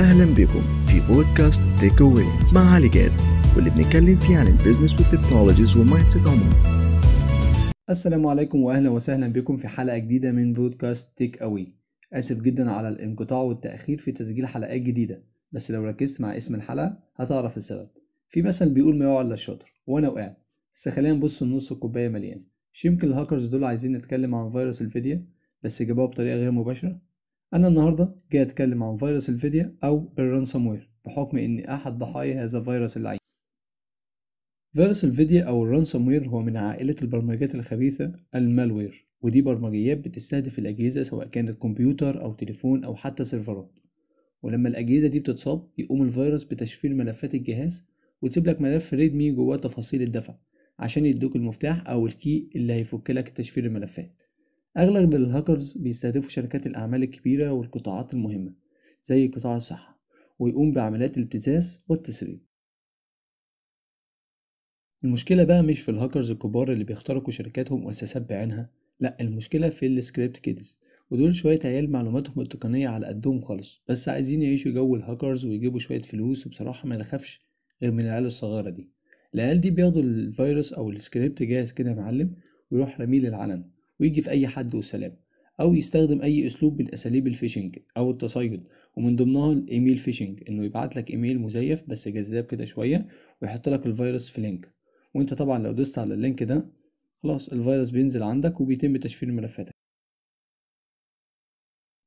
[0.00, 3.12] أهلا بكم في بودكاست Take Away مع علي جاد
[3.56, 6.52] واللي بنتكلم فيه عن البيزنس وال technologies وال mindset عموما.
[7.90, 11.74] السلام عليكم واهلا وسهلا بكم في حلقة جديدة من بودكاست Take Away
[12.12, 15.22] آسف جدا على الانقطاع والتأخير في تسجيل حلقات جديدة
[15.52, 17.88] بس لو ركزت مع اسم الحلقة هتعرف السبب.
[18.30, 20.36] في مثل بيقول ما يقع الا الشاطر وأنا وقعت.
[20.74, 22.42] بس خلينا نبص لنص الكوباية مليان.
[22.72, 25.24] مش يمكن الهاكرز دول عايزين نتكلم عن فيروس الفدية
[25.62, 27.00] بس جابوها بطريقة غير مباشرة؟
[27.54, 32.58] أنا النهارده جاي أتكلم عن فيروس الفدية أو ال ransomware بحكم اني أحد ضحايا هذا
[32.58, 33.18] الفيروس اللعين
[34.74, 40.58] فيروس الفدية أو ال ransomware هو من عائلة البرمجيات الخبيثة ال malware ودي برمجيات بتستهدف
[40.58, 43.72] الأجهزة سواء كانت كمبيوتر أو تليفون أو حتى سيرفرات.
[44.42, 47.88] ولما الأجهزة دي بتتصاب يقوم الفيروس بتشفير ملفات الجهاز
[48.22, 50.34] وتسيب لك ملف readme جواه تفاصيل الدفع
[50.78, 54.22] عشان يدوك المفتاح أو ال key اللي هيفك لك تشفير الملفات.
[54.78, 58.54] أغلب الهاكرز بيستهدفوا شركات الأعمال الكبيرة والقطاعات المهمة
[59.02, 60.00] زي قطاع الصحة
[60.38, 62.46] ويقوم بعمليات الابتزاز والتسريب.
[65.04, 69.93] المشكلة بقى مش في الهاكرز الكبار اللي بيخترقوا شركات ومؤسسات بعينها لأ المشكلة في ال
[69.93, 70.78] script kids.
[71.10, 76.02] ودول شوية عيال معلوماتهم التقنية على قدهم خالص بس عايزين يعيشوا جو الهاكرز ويجيبوا شوية
[76.02, 77.46] فلوس وبصراحة ما نخافش
[77.82, 78.90] غير من العيال الصغيرة دي.
[79.34, 82.36] العيال دي بياخدوا الفيروس أو السكريبت جاهز كده يا معلم
[82.70, 83.75] ويروح راميه للعلن.
[84.00, 85.16] ويجي في أي حد والسلام
[85.60, 88.62] أو يستخدم أي أسلوب من أساليب ال phishing أو التصيد.
[88.96, 93.08] ومن ضمنها ال email phishing إنه يبعت لك إيميل مزيف بس جذاب كده شوية
[93.42, 94.74] ويحط لك الفيروس في link
[95.14, 96.72] وأنت طبعا لو دوست على ال link ده
[97.16, 99.72] خلاص الفيروس بينزل عندك وبيتم تشفير ملفاتك.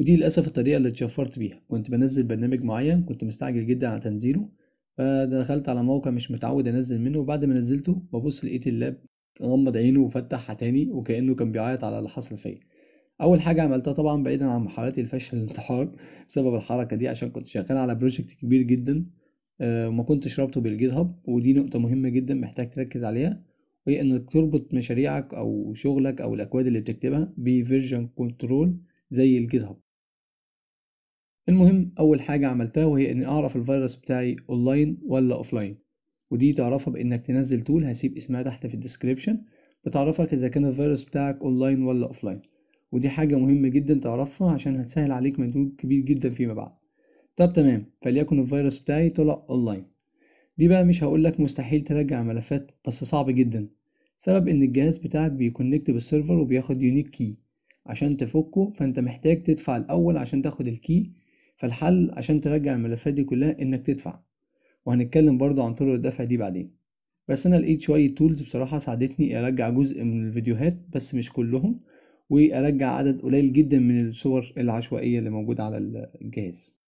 [0.00, 1.60] ودي للأسف الطريقة اللي اتشفرت بيها.
[1.68, 4.48] كنت بنزل برنامج معين كنت مستعجل جدا على تنزيله
[4.96, 9.02] فدخلت على موقع مش متعود أنزل منه وبعد ما نزلته ببص لقيت اللاب
[9.42, 12.60] غمض عينه وفتحها تاني وكأنه كان بيعيط على اللي حصل فيا.
[13.22, 15.96] أول حاجة عملتها طبعا بعيدا عن محاولاتي الفاشلة للانتحار
[16.28, 19.06] بسبب الحركة دي عشان كنت شغال على project كبير جدا
[19.62, 23.42] وما كنتش رابطه بال GitHub ودي نقطة مهمة جدا محتاج تركز عليها
[23.86, 28.80] وهي إنك تربط مشاريعك أو شغلك أو الأكواد اللي بتكتبها ب version control
[29.10, 29.76] زي ال GitHub.
[31.48, 35.83] المهم أول حاجة عملتها وهي إني أعرف الفيروس بتاعي اونلاين ولا offline
[36.34, 39.38] ودي تعرفها بإنك تنزل tool هسيب اسمها تحت في ال description
[39.86, 42.42] بتعرفك إذا كان الفيروس بتاعك اونلاين ولا offline
[42.92, 46.72] ودي حاجة مهمة جدا تعرفها عشان هتسهل عليك مجهود كبير جدا فيما بعد.
[47.36, 49.84] طب تمام فليكن الفيروس بتاعي طلع اونلاين
[50.58, 53.68] دي بقى مش هقولك مستحيل ترجع ملفاتك بس صعب جدا.
[54.18, 57.38] سبب إن الجهاز بتاعك بي connect بال server وبياخد unique key
[57.86, 61.10] عشان تفكه فأنت محتاج تدفع الأول عشان تاخد ال key
[61.56, 64.20] فالحل عشان ترجع الملفات دي كلها إنك تدفع.
[64.86, 66.76] وهنتكلم برضو عن طرق الدفع دي بعدين.
[67.28, 71.80] بس أنا لقيت شوية tools بصراحة ساعدتني أرجع جزء من الفيديوهات بس مش كلهم
[72.30, 75.78] وأرجع عدد قليل جدا من الصور العشوائية اللي موجودة على
[76.22, 76.80] الجهاز.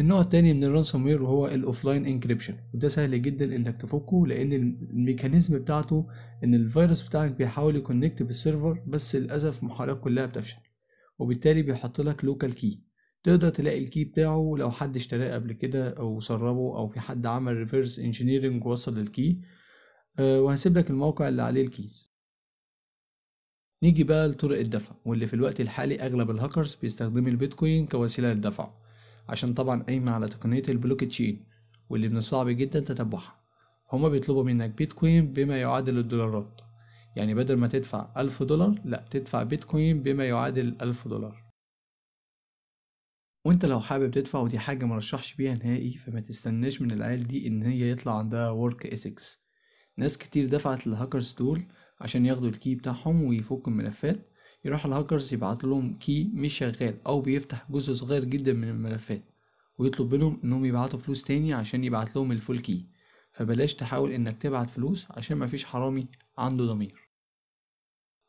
[0.00, 4.52] النوع التاني من ال ransomware هو ال offline encryption وده سهل جدا إنك تفكه لأن
[4.52, 6.06] ال mechanism بتاعته
[6.44, 10.58] إن الفيروس بتاعك بيحاول ي connect بالسيرفر بس للأسف محاولات كلها بتفشل
[11.18, 12.87] وبالتالي بيحط لك local key
[13.22, 17.26] تقدر تلاقي ال key بتاعه لو حد اشتراه قبل كده أو سربه أو في حد
[17.26, 19.40] عمل reverse engineering ووصل لل key
[20.18, 22.12] أه وهسيب لك الموقع اللي عليه ال keys.
[23.82, 28.70] نيجي بقى لطرق الدفع واللي في الوقت الحالي أغلب الهاكرز بيستخدموا البيتكوين كوسيلة للدفع
[29.28, 31.46] عشان طبعا قايمة على تقنية البلوك تشين
[31.90, 33.36] واللي من الصعب جدا تتبعها.
[33.92, 36.60] هما بيطلبوا منك بيتكوين بما يعادل الدولارات.
[37.16, 41.47] يعني بدل ما تدفع ألف دولار لأ تدفع بيتكوين بما يعادل ألف دولار.
[43.48, 47.62] وانت لو حابب تدفع ودي حاجة مرشحش بيها نهائي فما تستناش من العيال دي إن
[47.62, 49.44] هي يطلع عندها work ethics
[49.96, 51.62] ناس كتير دفعت للهاكرز دول
[52.00, 54.28] عشان ياخدوا ال key بتاعهم ويفكوا الملفات.
[54.64, 59.22] يروح الهاكرز يبعت لهم key مش شغال أو بيفتح جزء صغير جدا من الملفات
[59.78, 62.86] ويطلب منهم إنهم يبعتوا فلوس تاني عشان يبعت لهم ال full key
[63.32, 67.08] فبلاش تحاول إنك تبعت فلوس عشان مفيش حرامي عنده ضمير.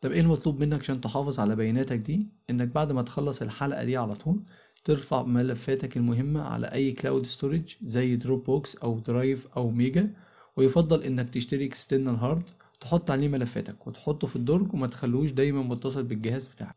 [0.00, 3.96] طب إيه المطلوب منك عشان تحافظ على بياناتك دي؟ إنك بعد ما تخلص الحلقة دي
[3.96, 4.44] على طول
[4.86, 10.14] ترفع ملفاتك المهمة على أي cloud storage زي Dropbox أو Drive أو Mega
[10.56, 12.42] ويفضل إنك تشتري external hard
[12.80, 16.76] تحط عليه ملفاتك وتحطه في الدرج وما تخلوش دايما متصل بالجهاز بتاعك.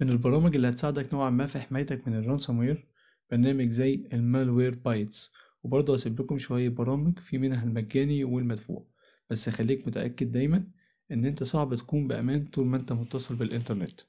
[0.00, 2.88] من البرامج اللي هتساعدك نوعا ما في حمايتك من ال ransomware
[3.30, 5.32] برنامج زي ال Malwarebytes
[5.62, 8.86] وبرضه هسيب لكم شوية برامج في منها المجاني والمدفوع.
[9.30, 10.64] بس خليك متأكد دايما
[11.10, 14.00] إن أنت صعب تكون بأمان طول ما أنت متصل بالإنترنت.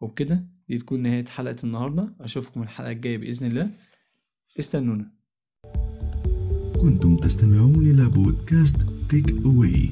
[0.00, 2.14] وبكده دي تكون نهاية حلقة النهاردة.
[2.20, 3.70] أشوفكم الحلقة الجاية بإذن الله.
[4.58, 5.10] استنونا.
[6.80, 8.76] كنتم تستمعون إلى بودكاست
[9.08, 9.90] Take Away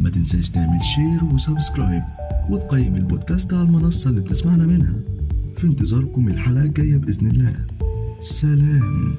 [0.00, 2.02] ما تنساش تعمل share و subscribe
[2.50, 5.02] وتقيم البودكاست على المنصة اللي بتسمعنا منها.
[5.56, 7.66] في انتظاركم الحلقة الجاية بإذن الله.
[8.20, 9.16] سلام.